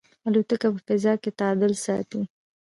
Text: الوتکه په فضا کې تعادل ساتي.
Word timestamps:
الوتکه 0.27 0.67
په 0.73 0.79
فضا 0.87 1.13
کې 1.21 1.31
تعادل 1.39 1.73
ساتي. 1.85 2.21